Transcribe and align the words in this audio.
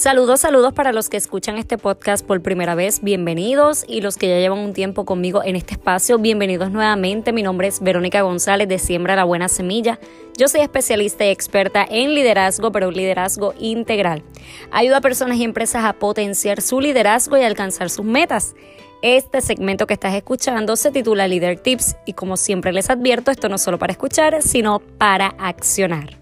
Saludos, 0.00 0.40
saludos 0.40 0.72
para 0.72 0.92
los 0.92 1.10
que 1.10 1.18
escuchan 1.18 1.58
este 1.58 1.76
podcast 1.76 2.26
por 2.26 2.40
primera 2.40 2.74
vez, 2.74 3.02
bienvenidos 3.02 3.84
y 3.86 4.00
los 4.00 4.16
que 4.16 4.28
ya 4.28 4.38
llevan 4.38 4.60
un 4.60 4.72
tiempo 4.72 5.04
conmigo 5.04 5.44
en 5.44 5.56
este 5.56 5.74
espacio, 5.74 6.16
bienvenidos 6.16 6.70
nuevamente. 6.70 7.34
Mi 7.34 7.42
nombre 7.42 7.68
es 7.68 7.82
Verónica 7.82 8.22
González 8.22 8.66
de 8.66 8.78
Siembra 8.78 9.14
la 9.14 9.24
Buena 9.24 9.50
Semilla. 9.50 10.00
Yo 10.38 10.48
soy 10.48 10.62
especialista 10.62 11.26
y 11.26 11.28
experta 11.28 11.86
en 11.86 12.14
liderazgo, 12.14 12.72
pero 12.72 12.88
un 12.88 12.94
liderazgo 12.94 13.52
integral. 13.58 14.22
Ayuda 14.70 14.96
a 14.96 15.02
personas 15.02 15.36
y 15.36 15.44
empresas 15.44 15.84
a 15.84 15.92
potenciar 15.92 16.62
su 16.62 16.80
liderazgo 16.80 17.36
y 17.36 17.42
alcanzar 17.42 17.90
sus 17.90 18.06
metas. 18.06 18.54
Este 19.02 19.42
segmento 19.42 19.86
que 19.86 19.92
estás 19.92 20.14
escuchando 20.14 20.76
se 20.76 20.92
titula 20.92 21.28
Leader 21.28 21.58
Tips 21.58 21.96
y 22.06 22.14
como 22.14 22.38
siempre 22.38 22.72
les 22.72 22.88
advierto, 22.88 23.30
esto 23.30 23.50
no 23.50 23.56
es 23.56 23.62
solo 23.62 23.78
para 23.78 23.92
escuchar, 23.92 24.40
sino 24.40 24.78
para 24.78 25.34
accionar. 25.38 26.19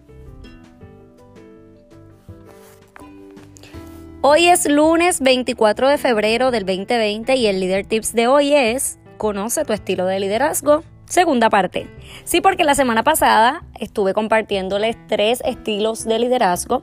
Hoy 4.20 4.48
es 4.48 4.68
lunes 4.68 5.20
24 5.20 5.88
de 5.88 5.96
febrero 5.96 6.50
del 6.50 6.66
2020 6.66 7.36
y 7.36 7.46
el 7.46 7.60
Leader 7.60 7.86
Tips 7.86 8.14
de 8.14 8.26
hoy 8.26 8.52
es 8.52 8.98
Conoce 9.16 9.64
tu 9.64 9.72
estilo 9.72 10.06
de 10.06 10.18
liderazgo. 10.18 10.82
Segunda 11.04 11.48
parte. 11.50 11.86
Sí, 12.24 12.40
porque 12.40 12.64
la 12.64 12.74
semana 12.74 13.04
pasada 13.04 13.62
estuve 13.78 14.14
compartiéndoles 14.14 14.96
tres 15.06 15.40
estilos 15.44 16.04
de 16.04 16.18
liderazgo 16.18 16.82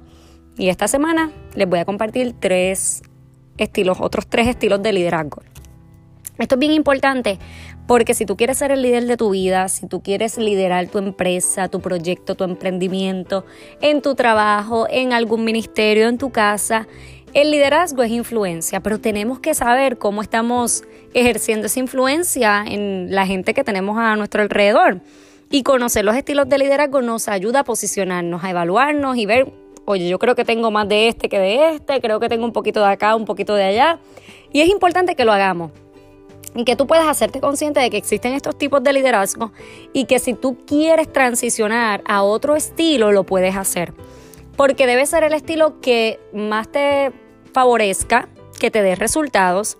y 0.57 0.70
esta 0.70 0.88
semana 0.88 1.29
les 1.55 1.67
voy 1.67 1.79
a 1.79 1.85
compartir 1.85 2.35
tres 2.40 3.03
estilos, 3.57 3.98
otros 3.99 4.27
tres 4.27 4.48
estilos 4.48 4.81
de 4.81 4.93
liderazgo. 4.93 5.41
Esto 6.38 6.55
es 6.55 6.59
bien 6.59 6.71
importante 6.71 7.38
porque 7.88 8.13
si 8.13 8.26
tú 8.26 8.35
quieres 8.35 8.57
ser 8.57 8.71
el 8.71 8.81
líder 8.81 9.05
de 9.05 9.15
tu 9.15 9.29
vida, 9.29 9.70
si 9.70 9.88
tú 9.88 10.02
quieres 10.02 10.38
liderar 10.38 10.88
tu 10.88 10.98
empresa, 10.98 11.67
tu 11.67 11.81
proyecto, 11.81 12.35
tu 12.35 12.43
emprendimiento, 12.43 13.45
en 13.81 14.02
tu 14.02 14.15
trabajo, 14.15 14.88
en 14.90 15.13
algún 15.13 15.43
ministerio, 15.45 16.09
en 16.09 16.18
tu 16.18 16.31
casa, 16.31 16.87
el 17.35 17.51
liderazgo 17.51 18.01
es 18.01 18.11
influencia, 18.11 18.79
pero 18.79 19.01
tenemos 19.01 19.39
que 19.39 19.53
saber 19.53 19.97
cómo 19.97 20.21
estamos 20.21 20.85
ejerciendo 21.13 21.67
esa 21.67 21.81
influencia 21.81 22.63
en 22.65 23.13
la 23.13 23.27
gente 23.27 23.53
que 23.53 23.65
tenemos 23.65 23.97
a 23.97 24.15
nuestro 24.15 24.41
alrededor. 24.41 25.01
Y 25.51 25.63
conocer 25.63 26.05
los 26.05 26.15
estilos 26.15 26.47
de 26.47 26.57
liderazgo 26.57 27.01
nos 27.01 27.27
ayuda 27.27 27.59
a 27.59 27.63
posicionarnos, 27.65 28.41
a 28.41 28.49
evaluarnos 28.49 29.17
y 29.17 29.25
ver, 29.25 29.51
oye, 29.83 30.07
yo 30.07 30.17
creo 30.17 30.33
que 30.33 30.45
tengo 30.45 30.71
más 30.71 30.87
de 30.87 31.09
este 31.09 31.27
que 31.27 31.37
de 31.37 31.75
este, 31.75 31.99
creo 31.99 32.21
que 32.21 32.29
tengo 32.29 32.45
un 32.45 32.53
poquito 32.53 32.79
de 32.79 32.87
acá, 32.87 33.17
un 33.17 33.25
poquito 33.25 33.53
de 33.53 33.65
allá. 33.65 33.99
Y 34.53 34.61
es 34.61 34.69
importante 34.69 35.15
que 35.15 35.25
lo 35.25 35.33
hagamos 35.33 35.71
y 36.55 36.63
que 36.63 36.77
tú 36.77 36.87
puedas 36.87 37.05
hacerte 37.05 37.41
consciente 37.41 37.81
de 37.81 37.89
que 37.89 37.97
existen 37.97 38.33
estos 38.33 38.57
tipos 38.57 38.81
de 38.81 38.93
liderazgo 38.93 39.51
y 39.91 40.05
que 40.05 40.19
si 40.19 40.35
tú 40.35 40.57
quieres 40.65 41.11
transicionar 41.11 42.01
a 42.05 42.23
otro 42.23 42.55
estilo, 42.55 43.11
lo 43.11 43.25
puedes 43.25 43.57
hacer. 43.57 43.93
Porque 44.55 44.87
debe 44.87 45.05
ser 45.05 45.25
el 45.25 45.33
estilo 45.33 45.81
que 45.81 46.17
más 46.31 46.71
te 46.71 47.11
favorezca, 47.55 48.27
que 48.59 48.70
te 48.70 48.81
dé 48.81 48.95
resultados 48.95 49.77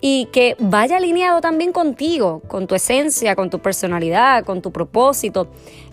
y 0.00 0.26
que 0.32 0.56
vaya 0.58 0.96
alineado 0.96 1.40
también 1.40 1.70
contigo, 1.70 2.42
con 2.48 2.66
tu 2.66 2.74
esencia, 2.74 3.36
con 3.36 3.48
tu 3.48 3.60
personalidad, 3.60 4.44
con 4.44 4.60
tu 4.60 4.72
propósito. 4.72 5.46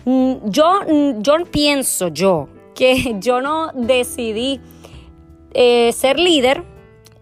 Mm, 0.04 0.32
yo, 0.46 0.80
mm, 0.88 1.22
yo 1.22 1.34
pienso 1.48 2.08
yo 2.08 2.48
que 2.74 3.14
yo 3.20 3.40
no 3.40 3.70
decidí 3.74 4.60
eh, 5.54 5.92
ser 5.92 6.18
líder, 6.18 6.64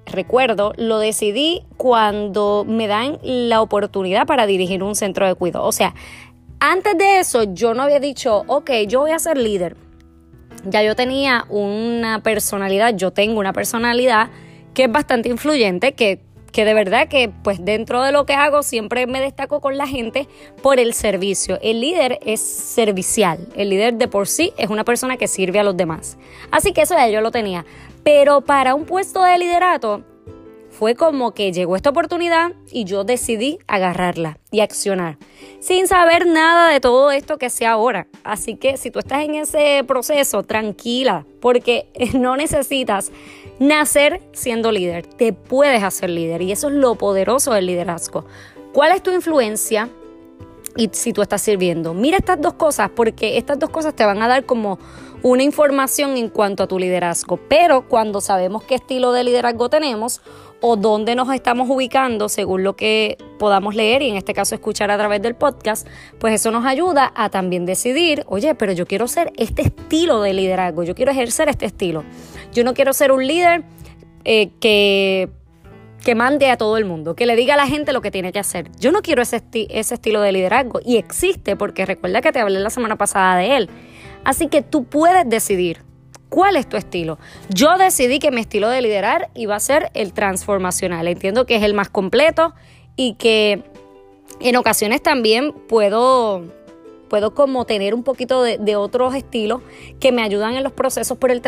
recuerdo, 0.07 0.73
lo 0.79 0.99
decidí 0.99 1.65
cuando 1.77 2.65
me 2.67 2.87
dan 2.87 3.19
la 3.23 3.61
oportunidad 3.61 4.27
para 4.27 4.47
dirigir 4.47 4.83
un 4.83 4.95
centro 4.95 5.27
de 5.27 5.35
cuidado. 5.35 5.67
O 5.67 5.73
sea, 5.73 5.95
antes 6.61 6.97
de 6.97 7.19
eso 7.19 7.43
yo 7.43 7.75
no 7.75 7.83
había 7.83 8.01
dicho, 8.01 8.45
ok, 8.47 8.71
yo 8.89 9.01
voy 9.01 9.11
a 9.11 9.19
ser 9.19 9.37
líder 9.37 9.77
ya 10.65 10.83
yo 10.83 10.97
tenía 10.97 11.45
una 11.49 12.23
personalidad, 12.23 12.95
yo 12.95 13.13
tengo 13.13 13.41
una 13.41 13.53
personalidad 13.53 14.31
que 14.75 14.85
es 14.85 14.93
bastante 14.93 15.29
influyente, 15.29 15.93
que, 15.93 16.21
que 16.53 16.65
de 16.65 16.75
verdad 16.75 17.09
que 17.09 17.31
pues 17.43 17.65
dentro 17.65 18.03
de 18.03 18.13
lo 18.13 18.27
que 18.27 18.35
hago 18.35 18.63
siempre 18.63 19.07
me 19.07 19.21
destaco 19.21 19.61
con 19.61 19.77
la 19.77 19.87
gente 19.87 20.29
por 20.63 20.79
el 20.79 20.95
servicio. 20.95 21.59
El 21.63 21.81
líder 21.81 22.19
es 22.25 22.41
servicial, 22.41 23.49
el 23.57 23.71
líder 23.71 23.95
de 23.95 24.09
por 24.09 24.29
sí 24.29 24.53
es 24.57 24.71
una 24.71 24.85
persona 24.85 25.17
que 25.17 25.29
sirve 25.29 25.59
a 25.59 25.65
los 25.65 25.77
demás. 25.77 26.17
Así 26.51 26.73
que 26.73 26.83
eso 26.83 26.95
ya 26.95 27.09
yo 27.09 27.21
lo 27.21 27.31
tenía. 27.31 27.65
Pero 28.05 28.41
para 28.41 28.75
un 28.75 28.85
puesto 28.85 29.23
de 29.23 29.39
liderato, 29.39 30.05
fue 30.79 30.95
como 30.95 31.35
que 31.35 31.51
llegó 31.51 31.75
esta 31.75 31.91
oportunidad 31.91 32.53
y 32.71 32.85
yo 32.85 33.03
decidí 33.03 33.59
agarrarla 33.67 34.39
y 34.53 34.61
accionar, 34.61 35.19
sin 35.59 35.89
saber 35.89 36.25
nada 36.25 36.73
de 36.73 36.79
todo 36.79 37.11
esto 37.11 37.37
que 37.37 37.51
sea 37.51 37.73
ahora. 37.73 38.07
Así 38.23 38.55
que 38.55 38.77
si 38.77 38.93
tú 38.93 39.01
estás 39.01 39.25
en 39.25 39.35
ese 39.35 39.83
proceso, 39.89 40.45
tranquila, 40.45 41.27
porque 41.41 41.89
no 42.15 42.37
necesitas 42.37 43.11
nacer 43.59 44.23
siendo 44.33 44.71
líder, 44.71 45.05
te 45.05 45.33
puedes 45.33 45.83
hacer 45.83 46.11
líder 46.11 46.43
y 46.43 46.53
eso 46.53 46.69
es 46.69 46.75
lo 46.75 46.95
poderoso 46.95 47.53
del 47.55 47.67
liderazgo. 47.67 48.25
¿Cuál 48.73 48.93
es 48.93 49.03
tu 49.03 49.11
influencia? 49.11 49.89
Y 50.77 50.91
si 50.93 51.13
tú 51.13 51.23
estás 51.23 51.43
sirviendo, 51.43 51.93
mira 51.93 52.19
estas 52.19 52.41
dos 52.41 52.55
cosas, 52.55 52.89
porque 52.95 53.37
estas 53.37 53.59
dos 53.59 53.71
cosas 53.71 53.97
te 53.97 54.05
van 54.05 54.23
a 54.23 54.29
dar 54.29 54.45
como 54.45 54.79
una 55.23 55.43
información 55.43 56.17
en 56.17 56.29
cuanto 56.29 56.63
a 56.63 56.67
tu 56.67 56.79
liderazgo. 56.79 57.39
Pero 57.49 57.89
cuando 57.89 58.21
sabemos 58.21 58.63
qué 58.65 58.77
estilo 58.77 59.13
de 59.13 59.25
liderazgo 59.25 59.69
tenemos, 59.69 60.21
o 60.61 60.77
dónde 60.77 61.15
nos 61.15 61.33
estamos 61.33 61.69
ubicando 61.71 62.29
según 62.29 62.65
lo 62.65 62.75
que 62.75 63.17
podamos 63.39 63.75
leer 63.75 64.03
y 64.03 64.11
en 64.11 64.17
este 64.17 64.35
caso 64.35 64.55
escuchar 64.55 64.91
a 64.91 64.99
través 64.99 65.23
del 65.23 65.35
podcast, 65.35 65.87
pues 66.19 66.35
eso 66.35 66.51
nos 66.51 66.65
ayuda 66.65 67.13
a 67.15 67.31
también 67.31 67.65
decidir, 67.65 68.25
oye, 68.27 68.55
pero 68.55 68.73
yo 68.73 68.87
quiero 68.87 69.07
ser 69.07 69.33
este 69.37 69.63
estilo 69.63 70.21
de 70.21 70.33
liderazgo, 70.35 70.83
yo 70.83 70.95
quiero 70.95 71.13
ejercer 71.13 71.49
este 71.49 71.67
estilo. 71.67 72.05
Yo 72.53 72.65
no 72.65 72.75
quiero 72.75 72.93
ser 72.93 73.13
un 73.13 73.27
líder 73.27 73.63
eh, 74.25 74.51
que, 74.61 75.29
que 76.05 76.15
mande 76.15 76.51
a 76.51 76.57
todo 76.57 76.77
el 76.77 76.85
mundo, 76.85 77.15
que 77.15 77.27
le 77.27 77.37
diga 77.37 77.55
a 77.55 77.57
la 77.57 77.69
gente 77.69 77.93
lo 77.93 78.01
que 78.01 78.11
tiene 78.11 78.33
que 78.33 78.41
hacer. 78.41 78.71
Yo 78.81 78.91
no 78.91 79.03
quiero 79.03 79.23
ese, 79.23 79.43
ese 79.53 79.95
estilo 79.95 80.21
de 80.23 80.33
liderazgo 80.33 80.81
y 80.85 80.97
existe 80.97 81.55
porque 81.55 81.87
recuerda 81.87 82.21
que 82.21 82.33
te 82.33 82.41
hablé 82.41 82.59
la 82.59 82.71
semana 82.71 82.97
pasada 82.97 83.37
de 83.37 83.57
él. 83.57 83.71
Así 84.25 84.49
que 84.49 84.63
tú 84.63 84.85
puedes 84.85 85.29
decidir 85.29 85.89
¿Cuál 86.29 86.57
es 86.57 86.69
tu 86.69 86.77
estilo? 86.77 87.19
Yo 87.49 87.79
decidí 87.79 88.19
que 88.19 88.31
mi 88.31 88.43
estilo 88.43 88.69
de 88.69 88.83
liderar 88.83 89.31
iba 89.35 89.57
a 89.57 89.61
ser 89.61 89.91
el 89.95 90.13
transformacional. 90.13 91.09
Entiendo 91.09 91.47
que 91.47 91.57
es 91.57 91.63
el 91.63 91.75
más 91.75 91.89
completo 91.89 92.55
y 92.97 93.15
que 93.15 93.63
en 94.41 94.57
ocasiones 94.57 95.03
también 95.03 95.53
puedo 95.53 96.45
puedo 97.09 97.35
como 97.35 97.65
tener 97.65 97.95
un 97.95 98.03
poquito 98.03 98.43
de, 98.43 98.77
otros 98.77 99.15
estilos 99.15 99.63
que 99.99 100.13
me 100.13 100.23
ayudan 100.23 100.55
en 100.55 100.63
los 100.63 100.73
procesos, 100.73 101.19
por 101.19 101.31
el, 101.31 101.43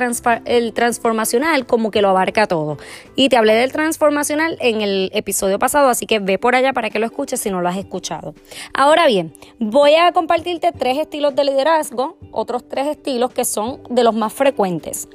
el 0.47 0.73
transformacional 0.73 1.67
como 1.67 1.91
que 1.91 2.03
lo 2.03 2.09
abarca 2.09 2.47
todo. 2.47 2.79
Y 3.15 3.29
te 3.29 3.37
hablé 3.37 3.55
del 3.55 3.73
transformacional 3.73 4.57
en 4.61 4.81
el 4.81 5.11
episodio 5.15 5.59
pasado, 5.59 5.89
así 5.89 6.07
que 6.07 6.19
ve 6.19 6.39
por 6.39 6.55
allá 6.55 6.73
para 6.73 6.91
que 6.91 6.99
lo 6.99 7.07
escuches 7.07 7.41
si 7.41 7.51
no 7.51 7.61
lo 7.61 7.69
has 7.69 7.77
escuchado. 7.77 8.35
Ahora 8.75 9.07
bien, 9.07 9.33
voy 9.59 9.95
a 9.95 10.13
compartirte 10.13 10.73
tres 10.73 10.99
estilos 10.99 11.35
de 11.35 11.45
liderazgo, 11.45 12.17
otros 12.33 12.67
tres 12.69 12.87
estilos 12.89 13.33
que 13.33 13.45
son 13.45 13.81
de 13.89 14.03
los 14.03 14.15
más 14.15 14.33
frecuentes. 14.33 15.09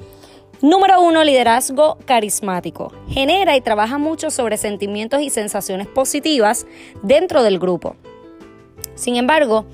Número 0.62 1.02
uno, 1.02 1.22
liderazgo 1.22 1.98
carismático. 2.06 2.90
Genera 3.08 3.56
y 3.56 3.60
trabaja 3.60 3.98
mucho 3.98 4.30
sobre 4.30 4.56
sentimientos 4.56 5.20
y 5.20 5.28
sensaciones 5.28 5.86
positivas 5.86 6.66
dentro 7.02 7.42
del 7.42 7.58
grupo. 7.58 7.96
Sin 8.94 9.16
embargo, 9.16 9.66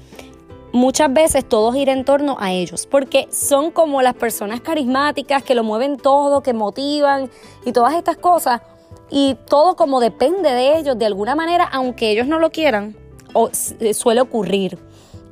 muchas 0.72 1.12
veces 1.12 1.49
todo 1.49 1.72
gira 1.72 1.93
en 1.93 2.05
torno 2.05 2.37
a 2.41 2.53
ellos, 2.53 2.87
porque 2.87 3.28
son 3.31 3.71
como 3.71 4.03
las 4.03 4.15
personas 4.15 4.60
carismáticas 4.60 5.43
que 5.43 5.55
lo 5.55 5.65
mueven 5.65 5.97
todo, 5.97 6.43
que 6.43 6.53
motivan 6.53 7.31
y 7.65 7.72
todas 7.72 7.94
estas 7.94 8.16
cosas, 8.16 8.62
y 9.10 9.37
todo 9.47 9.77
como 9.77 10.00
depende 10.00 10.50
de 10.50 10.78
ellos 10.78 10.99
de 10.99 11.06
alguna 11.06 11.34
manera, 11.34 11.65
aunque 11.65 12.10
ellos 12.10 12.27
no 12.27 12.38
lo 12.38 12.50
quieran, 12.50 12.97
o 13.34 13.50
eh, 13.81 13.94
suele 13.94 14.21
ocurrir. 14.21 14.78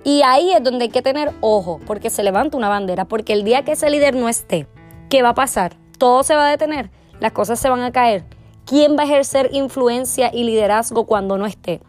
Y 0.05 0.23
ahí 0.23 0.53
es 0.53 0.63
donde 0.63 0.85
hay 0.85 0.91
que 0.91 1.03
tener 1.03 1.33
ojo, 1.41 1.81
porque 1.87 2.11
se 2.11 2.23
levanta 2.23 2.57
una 2.57 2.69
bandera, 2.69 3.07
porque 3.07 3.33
el 3.33 3.45
día 3.45 3.65
que 3.65 3.73
ese 3.73 3.91
líder 3.91 4.15
no 4.15 4.29
esté, 4.29 4.67
¿qué 5.09 5.23
va 5.23 5.31
a 5.31 5.35
pasar? 5.35 5.77
Todo 5.99 6.23
se 6.23 6.37
va 6.37 6.47
a 6.47 6.51
detener, 6.51 6.91
las 7.21 7.33
cosas 7.33 7.59
se 7.59 7.69
van 7.69 7.83
a 7.83 7.93
caer. 7.93 8.25
¿Quién 8.67 8.97
va 8.97 9.03
a 9.03 9.07
ejercer 9.07 9.51
influencia 9.53 10.31
y 10.33 10.45
liderazgo 10.45 11.05
cuando 11.05 11.37
no 11.37 11.47
esté? 11.47 11.81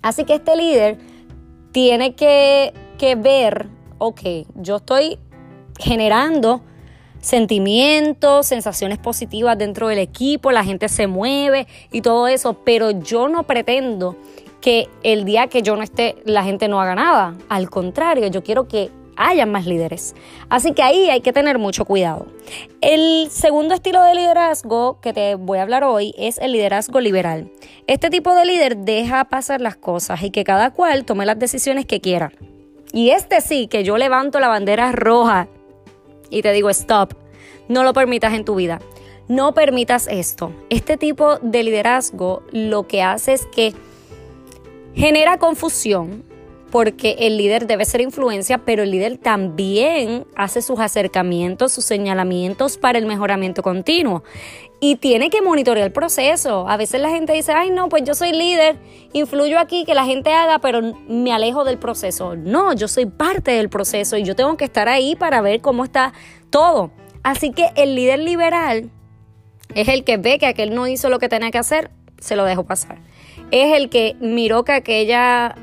Así 0.00 0.24
que 0.24 0.34
este 0.34 0.56
líder 0.56 0.98
tiene 1.72 2.14
que, 2.14 2.72
ver, 3.16 3.68
ok, 3.98 4.20
yo 4.54 4.76
estoy 4.76 5.18
generando 5.78 6.62
sentimientos, 7.20 8.46
sensaciones 8.46 8.98
positivas 8.98 9.56
dentro 9.58 9.88
del 9.88 9.98
equipo, 9.98 10.52
la 10.52 10.64
gente 10.64 10.88
se 10.88 11.06
mueve 11.06 11.66
y 11.90 12.02
todo 12.02 12.28
eso, 12.28 12.54
pero 12.64 12.90
yo 12.90 13.28
no 13.28 13.44
pretendo 13.44 14.16
que 14.60 14.88
el 15.02 15.24
día 15.24 15.48
que 15.48 15.62
yo 15.62 15.76
no 15.76 15.82
esté 15.82 16.16
la 16.24 16.44
gente 16.44 16.68
no 16.68 16.80
haga 16.80 16.94
nada. 16.94 17.34
Al 17.48 17.70
contrario, 17.70 18.28
yo 18.28 18.44
quiero 18.44 18.68
que 18.68 18.90
haya 19.16 19.46
más 19.46 19.66
líderes. 19.66 20.14
Así 20.48 20.72
que 20.72 20.82
ahí 20.82 21.10
hay 21.10 21.20
que 21.20 21.32
tener 21.32 21.58
mucho 21.58 21.84
cuidado. 21.84 22.26
El 22.80 23.28
segundo 23.30 23.74
estilo 23.74 24.02
de 24.02 24.14
liderazgo 24.14 25.00
que 25.00 25.12
te 25.12 25.34
voy 25.34 25.58
a 25.58 25.62
hablar 25.62 25.84
hoy 25.84 26.14
es 26.18 26.38
el 26.38 26.52
liderazgo 26.52 27.00
liberal. 27.00 27.50
Este 27.86 28.10
tipo 28.10 28.34
de 28.34 28.44
líder 28.44 28.76
deja 28.78 29.24
pasar 29.24 29.60
las 29.60 29.76
cosas 29.76 30.22
y 30.22 30.30
que 30.30 30.44
cada 30.44 30.70
cual 30.70 31.04
tome 31.04 31.26
las 31.26 31.38
decisiones 31.38 31.86
que 31.86 32.00
quiera. 32.00 32.32
Y 32.92 33.10
este 33.10 33.40
sí, 33.40 33.68
que 33.68 33.84
yo 33.84 33.96
levanto 33.96 34.40
la 34.40 34.48
bandera 34.48 34.92
roja 34.92 35.48
y 36.30 36.42
te 36.42 36.52
digo, 36.52 36.70
stop, 36.70 37.14
no 37.68 37.84
lo 37.84 37.92
permitas 37.92 38.34
en 38.34 38.44
tu 38.44 38.54
vida. 38.54 38.80
No 39.28 39.54
permitas 39.54 40.08
esto. 40.08 40.52
Este 40.68 40.96
tipo 40.96 41.38
de 41.38 41.62
liderazgo 41.62 42.42
lo 42.50 42.86
que 42.86 43.02
hace 43.02 43.34
es 43.34 43.46
que 43.46 43.72
genera 44.94 45.38
confusión, 45.38 46.24
porque 46.72 47.16
el 47.18 47.36
líder 47.36 47.66
debe 47.66 47.84
ser 47.84 48.00
influencia, 48.00 48.56
pero 48.56 48.82
el 48.82 48.90
líder 48.90 49.18
también 49.18 50.26
hace 50.34 50.62
sus 50.62 50.80
acercamientos, 50.80 51.70
sus 51.70 51.84
señalamientos 51.84 52.78
para 52.78 52.98
el 52.98 53.04
mejoramiento 53.04 53.62
continuo. 53.62 54.24
Y 54.80 54.96
tiene 54.96 55.28
que 55.28 55.42
monitorear 55.42 55.86
el 55.86 55.92
proceso. 55.92 56.66
A 56.66 56.78
veces 56.78 57.02
la 57.02 57.10
gente 57.10 57.34
dice, 57.34 57.52
ay 57.52 57.68
no, 57.68 57.90
pues 57.90 58.04
yo 58.04 58.14
soy 58.14 58.32
líder, 58.32 58.78
influyo 59.12 59.58
aquí, 59.58 59.84
que 59.84 59.94
la 59.94 60.06
gente 60.06 60.32
haga, 60.32 60.60
pero 60.60 60.80
me 61.06 61.30
alejo 61.34 61.64
del 61.64 61.76
proceso. 61.76 62.36
No, 62.36 62.72
yo 62.72 62.88
soy 62.88 63.04
parte 63.04 63.50
del 63.50 63.68
proceso 63.68 64.16
y 64.16 64.22
yo 64.22 64.34
tengo 64.34 64.56
que 64.56 64.64
estar 64.64 64.88
ahí 64.88 65.14
para 65.14 65.42
ver 65.42 65.60
cómo 65.60 65.84
está 65.84 66.14
todo. 66.48 66.90
Así 67.22 67.50
que 67.50 67.68
el 67.76 67.94
líder 67.94 68.20
liberal 68.20 68.90
es 69.74 69.88
el 69.88 70.04
que 70.04 70.16
ve 70.16 70.38
que 70.38 70.46
aquel 70.46 70.74
no 70.74 70.86
hizo 70.86 71.10
lo 71.10 71.18
que 71.18 71.28
tenía 71.28 71.50
que 71.50 71.58
hacer, 71.58 71.90
se 72.18 72.34
lo 72.34 72.46
dejo 72.46 72.64
pasar. 72.64 72.98
Es 73.50 73.76
el 73.76 73.90
que 73.90 74.16
miró 74.20 74.64
que 74.64 74.72
aquella 74.72 75.54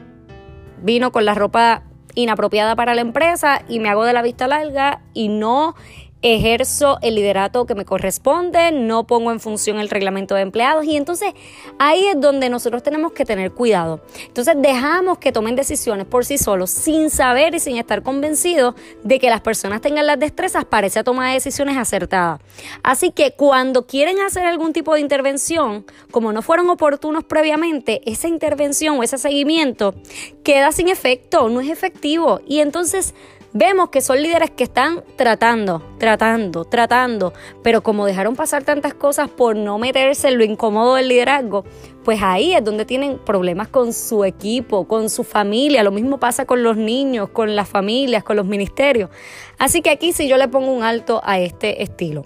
vino 0.81 1.11
con 1.11 1.25
la 1.25 1.33
ropa 1.33 1.83
inapropiada 2.15 2.75
para 2.75 2.95
la 2.95 3.01
empresa 3.01 3.61
y 3.67 3.79
me 3.79 3.89
hago 3.89 4.03
de 4.03 4.13
la 4.13 4.21
vista 4.21 4.47
larga 4.47 5.01
y 5.13 5.29
no 5.29 5.75
ejerzo 6.21 6.97
el 7.01 7.15
liderato 7.15 7.65
que 7.65 7.75
me 7.75 7.85
corresponde, 7.85 8.71
no 8.71 9.07
pongo 9.07 9.31
en 9.31 9.39
función 9.39 9.79
el 9.79 9.89
reglamento 9.89 10.35
de 10.35 10.41
empleados 10.41 10.85
y 10.85 10.97
entonces 10.97 11.33
ahí 11.77 12.07
es 12.07 12.19
donde 12.19 12.49
nosotros 12.49 12.83
tenemos 12.83 13.13
que 13.13 13.25
tener 13.25 13.51
cuidado. 13.51 14.01
Entonces 14.25 14.55
dejamos 14.57 15.19
que 15.19 15.31
tomen 15.31 15.55
decisiones 15.55 16.05
por 16.05 16.25
sí 16.25 16.37
solos 16.37 16.71
sin 16.71 17.09
saber 17.09 17.55
y 17.55 17.59
sin 17.59 17.77
estar 17.77 18.03
convencidos 18.03 18.75
de 19.03 19.19
que 19.19 19.29
las 19.29 19.41
personas 19.41 19.81
tengan 19.81 20.07
las 20.07 20.19
destrezas 20.19 20.65
para 20.65 20.87
esa 20.87 21.03
toma 21.03 21.29
de 21.29 21.35
decisiones 21.35 21.77
acertada. 21.77 22.39
Así 22.83 23.11
que 23.11 23.31
cuando 23.31 23.87
quieren 23.87 24.19
hacer 24.19 24.45
algún 24.45 24.73
tipo 24.73 24.93
de 24.93 25.01
intervención, 25.01 25.85
como 26.11 26.33
no 26.33 26.41
fueron 26.41 26.69
oportunos 26.69 27.23
previamente, 27.23 28.01
esa 28.05 28.27
intervención 28.27 28.99
o 28.99 29.03
ese 29.03 29.17
seguimiento 29.17 29.95
queda 30.43 30.71
sin 30.71 30.89
efecto, 30.89 31.47
no 31.49 31.61
es 31.61 31.69
efectivo 31.69 32.41
y 32.45 32.59
entonces 32.59 33.13
vemos 33.53 33.89
que 33.89 34.01
son 34.01 34.21
líderes 34.21 34.51
que 34.51 34.63
están 34.63 35.03
tratando, 35.15 35.81
tratando, 35.97 36.65
tratando, 36.65 37.33
pero 37.63 37.81
como 37.81 38.05
dejaron 38.05 38.35
pasar 38.35 38.63
tantas 38.63 38.93
cosas 38.93 39.29
por 39.29 39.55
no 39.55 39.77
meterse 39.77 40.27
en 40.27 40.37
lo 40.37 40.43
incómodo 40.43 40.95
del 40.95 41.07
liderazgo, 41.07 41.65
pues 42.03 42.19
ahí 42.21 42.53
es 42.53 42.63
donde 42.63 42.85
tienen 42.85 43.17
problemas 43.17 43.67
con 43.67 43.93
su 43.93 44.23
equipo, 44.23 44.87
con 44.87 45.09
su 45.09 45.23
familia. 45.23 45.83
Lo 45.83 45.91
mismo 45.91 46.19
pasa 46.19 46.45
con 46.45 46.63
los 46.63 46.77
niños, 46.77 47.29
con 47.29 47.55
las 47.55 47.67
familias, 47.67 48.23
con 48.23 48.35
los 48.35 48.45
ministerios. 48.45 49.09
Así 49.57 49.81
que 49.81 49.89
aquí 49.89 50.13
sí 50.13 50.27
yo 50.27 50.37
le 50.37 50.47
pongo 50.47 50.71
un 50.71 50.83
alto 50.83 51.21
a 51.23 51.39
este 51.39 51.83
estilo. 51.83 52.25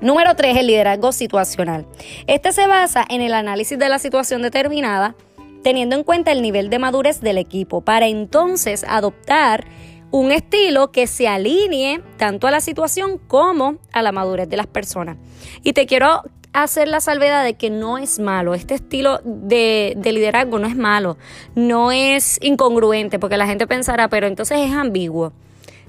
Número 0.00 0.34
3, 0.34 0.56
el 0.56 0.66
liderazgo 0.66 1.12
situacional. 1.12 1.86
Este 2.26 2.52
se 2.52 2.66
basa 2.66 3.04
en 3.08 3.20
el 3.20 3.34
análisis 3.34 3.78
de 3.78 3.88
la 3.88 3.98
situación 3.98 4.40
determinada, 4.40 5.14
teniendo 5.62 5.94
en 5.94 6.04
cuenta 6.04 6.32
el 6.32 6.40
nivel 6.40 6.70
de 6.70 6.78
madurez 6.78 7.20
del 7.20 7.36
equipo, 7.36 7.82
para 7.82 8.06
entonces 8.06 8.84
adoptar 8.88 9.66
un 10.10 10.32
estilo 10.32 10.90
que 10.90 11.06
se 11.06 11.28
alinee 11.28 12.02
tanto 12.16 12.46
a 12.46 12.50
la 12.50 12.60
situación 12.60 13.18
como 13.18 13.76
a 13.92 14.02
la 14.02 14.12
madurez 14.12 14.48
de 14.48 14.56
las 14.56 14.66
personas. 14.66 15.16
Y 15.62 15.72
te 15.72 15.86
quiero 15.86 16.22
hacer 16.52 16.88
la 16.88 17.00
salvedad 17.00 17.44
de 17.44 17.54
que 17.54 17.70
no 17.70 17.98
es 17.98 18.18
malo, 18.18 18.54
este 18.54 18.74
estilo 18.74 19.20
de, 19.24 19.96
liderazgo 20.02 20.58
no 20.58 20.66
es 20.66 20.76
malo, 20.76 21.16
no 21.54 21.92
es 21.92 22.38
incongruente, 22.42 23.18
porque 23.18 23.36
la 23.36 23.46
gente 23.46 23.66
pensará, 23.66 24.08
pero 24.08 24.26
entonces 24.26 24.58
es 24.58 24.72
ambiguo. 24.72 25.32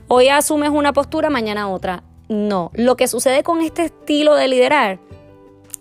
Hoy 0.08 0.28
asumes 0.28 0.70
una 0.70 0.94
postura, 0.94 1.30
mañana 1.30 1.70
otra. 1.70 2.04
No, 2.30 2.72
lo 2.76 2.96
que 2.96 3.08
sucede 3.08 3.44
con 3.44 3.62
este 3.62 3.86
estilo 3.86 4.36
de 4.36 4.48
liderar 4.48 5.00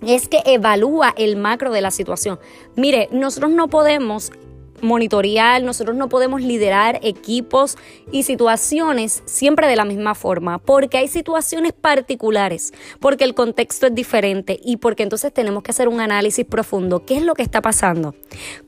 es 0.07 0.29
que 0.29 0.43
evalúa 0.47 1.13
el 1.17 1.37
macro 1.37 1.71
de 1.71 1.81
la 1.81 1.91
situación. 1.91 2.41
Mire, 2.75 3.09
nosotros 3.13 3.51
no 3.51 3.69
podemos 3.69 4.33
monitorear, 4.83 5.63
nosotros 5.63 5.97
no 5.97 6.09
podemos 6.09 6.43
liderar 6.43 7.01
equipos 7.03 7.77
y 8.13 8.23
situaciones 8.23 9.23
siempre 9.27 9.67
de 9.67 9.77
la 9.77 9.85
misma 9.85 10.15
forma, 10.15 10.59
porque 10.59 10.99
hay 10.99 11.09
situaciones 11.09 11.73
particulares, 11.73 12.73
porque 13.01 13.25
el 13.25 13.35
contexto 13.35 13.87
es 13.87 13.95
diferente 13.95 14.59
y 14.63 14.79
porque 14.79 15.03
entonces 15.03 15.33
tenemos 15.33 15.63
que 15.63 15.71
hacer 15.71 15.89
un 15.89 16.01
análisis 16.01 16.45
profundo. 16.45 17.05
¿Qué 17.05 17.17
es 17.17 17.23
lo 17.23 17.35
que 17.35 17.43
está 17.43 17.63
pasando? 17.63 18.15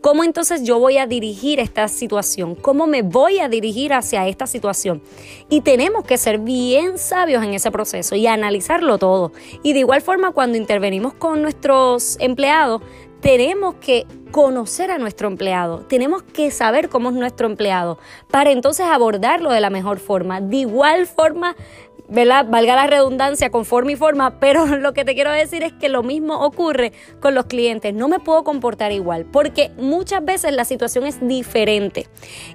¿Cómo 0.01 0.25
entonces 0.25 0.63
yo 0.63 0.79
voy 0.79 0.99
a 0.99 1.07
dirigir 1.07 1.61
esta 1.61 1.89
situación? 1.89 2.55
¿Cómo 2.55 2.87
me 2.87 3.03
voy 3.03 3.39
a 3.39 3.49
dirigir 3.49 3.93
hacia 3.93 4.27
esta 4.29 4.47
situación? 4.47 5.03
Y 5.49 5.61
tenemos 5.61 6.05
que 6.05 6.19
ser 6.19 6.39
bien 6.39 6.99
sabios 6.99 7.45
en 7.45 7.55
ese 7.55 7.71
proceso 7.71 8.15
y 8.17 8.27
analizarlo 8.27 8.99
todo. 8.99 9.33
Y 9.63 9.73
de 9.73 9.81
igual 9.81 10.03
forma, 10.03 10.33
cuando 10.33 10.59
intervenimos 10.59 11.15
con 11.15 11.43
nuestros 11.43 12.17
empleados, 12.21 12.83
tenemos 13.21 13.77
que 13.77 14.07
conocer 14.33 14.91
a 14.91 14.99
nuestro 14.99 15.29
empleado, 15.29 15.81
tenemos 15.81 16.23
que 16.23 16.51
saber 16.51 16.89
cómo 16.89 17.11
es 17.11 17.15
nuestro 17.15 17.47
empleado 17.47 17.99
para 18.31 18.51
entonces 18.51 18.87
abordarlo 18.87 19.51
de 19.53 19.61
la 19.61 19.71
mejor 19.71 19.99
forma. 20.01 20.41
De 20.41 20.57
igual 20.57 21.07
forma, 21.07 21.55
¿verdad? 22.09 22.47
Valga 22.49 22.75
la 22.75 22.87
redundancia, 22.87 23.51
con 23.51 23.65
forma 23.65 23.93
y 23.93 23.97
forma, 23.97 24.37
pero 24.41 24.67
lo 24.67 24.95
que 24.95 25.05
te 25.05 25.15
quiero 25.15 25.31
decir 25.31 25.63
es 25.63 25.73
que 25.75 25.89
lo 25.89 26.03
mismo 26.03 26.41
ocurre 26.41 26.93
con 27.21 27.35
los 27.35 27.47
clientes. 27.47 27.95
No 27.95 28.09
me 28.09 28.19
puedo 28.19 28.43
comportar 28.43 28.91
igual 28.91 29.27
porque 29.27 29.71
muchas 29.77 30.25
veces 30.25 30.53
la 30.53 30.65
situación 30.65 31.07
es 31.07 31.27
diferente 31.27 32.09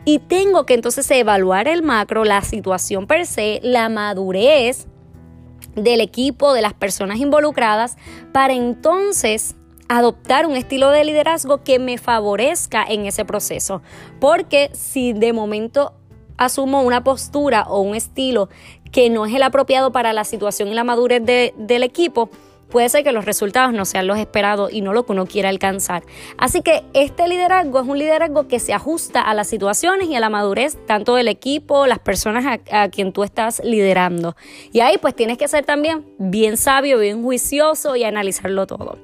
y 0.04 0.20
tengo 0.20 0.66
que 0.66 0.74
entonces 0.74 1.10
evaluar 1.12 1.68
el 1.68 1.84
macro, 1.84 2.26
la 2.26 2.42
situación 2.42 3.08
per 3.08 3.26
se, 3.26 3.60
la 3.64 3.88
madurez 3.88 4.88
del 5.76 6.02
equipo, 6.02 6.54
de 6.54 6.62
las 6.64 6.74
personas 6.74 7.20
involucradas, 7.20 7.98
para 8.32 8.54
entonces 8.54 9.56
adoptar 9.90 10.46
un 10.46 10.56
estilo 10.56 10.90
de 10.92 11.04
liderazgo 11.04 11.64
que 11.64 11.80
me 11.80 11.98
favorezca 11.98 12.84
en 12.88 13.06
ese 13.06 13.26
proceso. 13.26 13.82
Porque 14.20 14.70
si 14.74 15.14
de 15.14 15.34
momento 15.34 15.94
asumo 16.38 16.82
una 16.84 17.04
postura 17.04 17.64
o 17.68 17.82
un 17.82 17.96
estilo 17.96 18.50
que 18.92 19.10
no 19.10 19.26
es 19.26 19.34
el 19.34 19.44
apropiado 19.44 19.92
para 19.92 20.14
la 20.14 20.24
situación 20.24 20.70
y 20.70 20.74
la 20.74 20.84
madurez 20.84 21.24
del 21.24 21.84
equipo, 21.84 22.30
puede 22.70 22.90
ser 22.90 23.04
que 23.04 23.12
los 23.12 23.26
resultados 23.26 23.74
no 23.74 23.86
sean 23.86 24.08
los 24.08 24.18
esperados 24.18 24.72
y 24.72 24.82
no 24.82 24.94
lo 24.94 25.06
que 25.06 25.14
uno 25.14 25.26
quiere 25.26 25.48
alcanzar. 25.48 26.04
Así 26.38 26.62
que 26.62 26.84
este 26.94 27.28
liderazgo 27.28 27.80
es 27.82 27.88
un 27.88 27.98
liderazgo 27.98 28.48
que 28.48 28.60
se 28.60 28.74
ajusta 28.74 29.22
a 29.22 29.34
las 29.34 29.48
situaciones 29.48 30.10
y 30.10 30.16
a 30.16 30.20
la 30.20 30.30
madurez 30.30 30.78
tanto 30.86 31.16
del 31.16 31.28
equipo, 31.28 31.88
las 31.88 32.00
personas 32.00 32.46
a, 32.46 32.84
a, 32.84 32.90
quien 32.90 33.14
tú 33.14 33.24
estás 33.24 33.62
liderando. 33.64 34.36
Y 34.72 34.82
ahí 34.82 34.98
pues 34.98 35.16
tienes 35.16 35.38
que 35.38 35.48
ser 35.48 35.66
también 35.66 36.06
bien 36.18 36.58
sabio, 36.58 37.00
bien 37.00 37.24
juicioso 37.24 37.96
y 37.96 38.04
analizarlo 38.04 38.68
todo. 38.68 38.98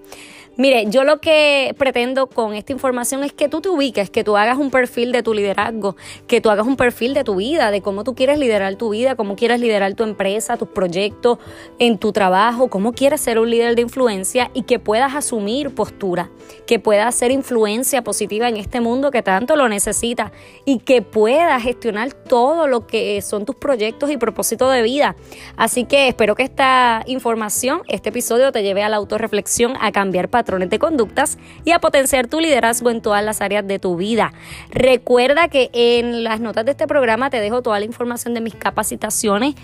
Mire, 0.56 0.86
yo 0.88 1.04
lo 1.04 1.20
que 1.20 1.74
pretendo 1.80 2.28
con 2.28 2.54
esta 2.54 2.74
información 2.74 3.24
es 3.24 3.34
que 3.34 3.50
tú 3.50 3.60
te 3.60 3.70
ubiques, 3.70 4.12
que 4.12 4.24
tú 4.24 4.38
hagas 4.38 4.60
un 4.60 4.70
perfil 4.70 5.12
de 5.12 5.24
tu 5.24 5.34
liderazgo, 5.34 5.96
que 6.28 6.42
tú 6.42 6.52
hagas 6.52 6.68
un 6.68 6.76
perfil 6.76 7.16
de 7.16 7.24
tu 7.24 7.38
vida, 7.38 7.72
de 7.72 7.82
cómo 7.82 8.04
tú 8.04 8.14
quieres 8.14 8.38
liderar 8.38 8.76
tu 8.76 8.90
vida, 8.90 9.16
cómo 9.16 9.36
quieres 9.36 9.60
liderar 9.60 9.96
tu 9.96 10.04
empresa, 10.04 10.56
tus 10.56 10.68
proyectos, 10.68 11.40
en 11.80 11.98
tu 11.98 12.12
trabajo, 12.12 12.70
cómo 12.70 12.94
quieres 12.94 13.22
ser 13.22 13.40
un 13.40 13.50
líder 13.50 13.76
de 13.76 13.82
influencia 13.82 14.52
y 14.54 14.62
que 14.62 14.78
puedas 14.78 15.16
asumir 15.16 15.74
postura, 15.74 16.30
que 16.68 16.78
puedas 16.78 17.08
hacer 17.08 17.32
influencia 17.32 18.04
positiva 18.04 18.48
en 18.48 18.58
este 18.58 18.80
mundo 18.80 19.10
que 19.10 19.24
tanto 19.24 19.56
lo 19.56 19.68
necesita 19.68 20.32
y 20.66 20.78
que 20.78 21.02
puedas 21.02 21.64
gestionar 21.64 22.14
todo 22.14 22.68
lo 22.68 22.86
que 22.86 23.20
son 23.24 23.46
tus 23.46 23.56
proyectos 23.56 24.12
y 24.12 24.18
propósitos 24.18 24.72
de 24.72 24.84
vida. 24.84 25.16
Así 25.58 25.86
que 25.86 26.10
espero 26.10 26.36
que 26.36 26.44
esta 26.44 27.02
información, 27.08 27.82
este 27.88 28.10
episodio 28.10 28.52
te 28.52 28.62
lleve 28.62 28.84
a 28.84 28.90
la 28.90 28.98
autorreflexión, 28.98 29.74
a 29.82 29.92
cambiar 29.92 30.30
patrones 30.30 30.43
de 30.44 30.80
conductas 30.80 31.38
y 31.66 31.72
a 31.72 31.80
potenciar 31.80 32.28
tu 32.28 32.40
liderazgo 32.40 32.90
en 32.90 33.02
todas 33.02 33.24
las 33.24 33.42
áreas 33.42 33.66
de 33.66 33.80
tu 33.80 33.96
vida. 33.96 34.34
Recuerda 34.70 35.48
que 35.48 35.70
en 35.74 36.24
las 36.24 36.40
notas 36.40 36.66
de 36.66 36.72
este 36.72 36.88
programa 36.88 37.30
te 37.30 37.40
dejo 37.40 37.62
toda 37.62 37.80
la 37.80 37.86
información 37.86 38.34
de 38.34 38.42
mis 38.42 38.56
capacitaciones. 38.56 39.56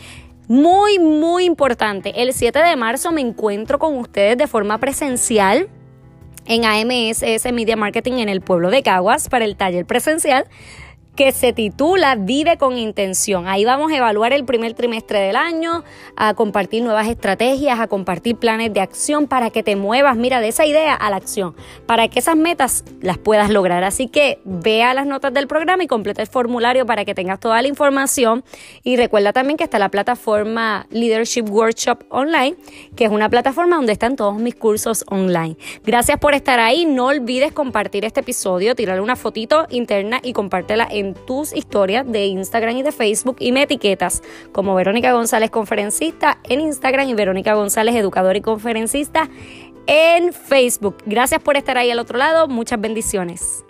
Muy, 0.48 0.98
muy 0.98 1.46
importante. 1.46 2.24
El 2.24 2.34
7 2.34 2.58
de 2.60 2.76
marzo 2.76 3.12
me 3.12 3.22
encuentro 3.22 3.78
con 3.78 3.96
ustedes 3.98 4.38
de 4.38 4.48
forma 4.48 4.80
presencial 4.80 5.70
en 6.48 6.66
AMSS 6.66 7.54
Media 7.54 7.76
Marketing 7.76 8.14
en 8.14 8.30
el 8.30 8.42
pueblo 8.42 8.72
de 8.72 8.82
Caguas 8.82 9.30
para 9.30 9.46
el 9.46 9.56
taller 9.56 9.86
presencial 9.86 10.48
que 11.16 11.32
se 11.32 11.52
titula 11.52 12.16
Vive 12.16 12.58
con 12.58 12.78
intención. 12.78 13.48
Ahí 13.48 13.66
vamos 13.66 13.92
a 13.92 13.98
evaluar 13.98 14.32
el 14.32 14.46
primer 14.46 14.74
trimestre 14.74 15.20
del 15.20 15.36
año, 15.36 15.84
a 16.16 16.34
compartir 16.34 16.82
nuevas 16.82 17.08
estrategias, 17.08 17.80
a 17.80 17.88
compartir 17.88 18.38
planes 18.38 18.74
de 18.74 18.80
acción 18.80 19.28
para 19.28 19.50
que 19.50 19.62
te 19.62 19.76
muevas, 19.76 20.16
mira, 20.16 20.40
de 20.40 20.48
esa 20.48 20.66
idea 20.66 20.94
a 20.94 21.10
la 21.10 21.18
acción, 21.18 21.56
para 21.86 22.08
que 22.08 22.20
esas 22.20 22.38
metas 22.38 22.86
las 23.02 23.18
puedas 23.18 23.50
lograr. 23.50 23.84
Así 23.84 24.08
que 24.08 24.40
vea 24.46 24.94
las 24.94 25.06
notas 25.06 25.34
del 25.34 25.48
programa 25.48 25.84
y 25.84 25.88
completa 25.88 26.22
el 26.22 26.28
formulario 26.28 26.86
para 26.86 27.04
que 27.04 27.14
tengas 27.14 27.40
toda 27.40 27.62
la 27.62 27.68
información. 27.68 28.44
Y 28.84 28.96
recuerda 28.96 29.34
también 29.34 29.58
que 29.58 29.66
está 29.66 29.78
la 29.78 29.90
plataforma 29.90 30.88
Leadership 30.90 31.50
Workshop 31.50 32.04
Online, 32.10 32.56
que 32.96 33.06
es 33.06 33.12
una 33.12 33.30
plataforma 33.30 33.76
donde 33.76 33.92
están 33.92 34.16
todos 34.16 34.36
mis 34.36 34.56
cursos 34.56 35.04
online. 35.10 35.58
Gracias 35.84 36.18
por 36.18 36.34
estar 36.34 36.60
ahí. 36.60 36.86
No 36.86 37.08
olvides 37.08 37.52
compartir 37.52 38.06
este 38.06 38.22
episodio, 38.22 38.76
tirarle 38.76 39.02
una 39.02 39.16
fotito 39.16 39.68
interna 39.70 40.20
y 40.24 40.34
compártela 40.34 40.88
en 40.90 41.09
tus 41.14 41.56
historias 41.56 42.10
de 42.10 42.26
Instagram 42.26 42.78
y 42.78 42.84
de 42.84 42.92
Facebook 42.92 43.38
y 43.40 43.52
me 43.52 43.64
etiquetas 43.64 44.22
como 44.52 44.76
Verónica 44.76 45.12
González 45.14 45.50
Conferencista 45.50 46.40
en 46.44 46.62
Instagram 46.62 47.08
y 47.10 47.14
Verónica 47.14 47.54
González 47.54 47.96
Educador 47.96 48.36
y 48.38 48.42
Conferencista 48.42 49.30
en 49.88 50.34
Facebook. 50.34 50.98
Gracias 51.06 51.42
por 51.42 51.58
estar 51.58 51.78
ahí 51.78 51.92
al 51.92 52.00
otro 52.00 52.18
lado. 52.18 52.48
Muchas 52.48 52.80
bendiciones. 52.80 53.64